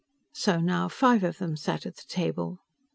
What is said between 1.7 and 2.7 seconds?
at the table.